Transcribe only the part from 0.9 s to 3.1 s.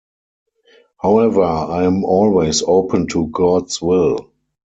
However, I am always open